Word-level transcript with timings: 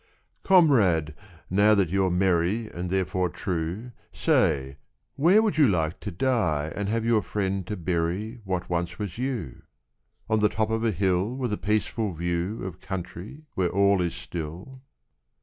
Comrade, 0.41 1.13
now 1.47 1.75
that 1.75 1.89
you're 1.89 2.09
merry 2.09 2.67
And 2.67 2.89
therefore 2.89 3.29
true, 3.29 3.91
Say 4.11 4.77
where 5.15 5.43
would 5.43 5.59
you 5.59 5.67
like 5.67 5.99
to 5.99 6.09
die 6.09 6.71
And 6.75 6.89
have 6.89 7.05
your 7.05 7.21
friend 7.21 7.67
to 7.67 7.77
bury 7.77 8.41
What 8.43 8.67
once 8.67 8.97
was 8.97 9.19
you? 9.19 9.61
"On 10.27 10.39
the 10.39 10.49
top 10.49 10.71
of 10.71 10.83
a 10.83 10.89
hill 10.89 11.31
With 11.35 11.53
a 11.53 11.57
peaceful 11.59 12.13
view 12.13 12.63
Of 12.63 12.81
country 12.81 13.43
where 13.53 13.69
all 13.69 14.01
is 14.01 14.15
still?"... 14.15 14.81